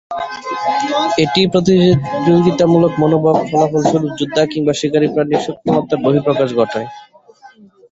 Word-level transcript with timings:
এটি 1.23 1.41
প্রতিযোগিতামূলক 1.53 2.91
মনোভাবের 3.01 3.45
ফলাফলস্বরূপ 3.49 4.11
যোদ্ধা 4.19 4.43
কিংবা 4.51 4.73
শিকারী 4.79 5.07
প্রাণীর 5.13 5.45
শক্তিমত্তার 5.47 6.03
বহিঃপ্রকাশ 6.05 6.49
ঘটায়। 6.59 6.87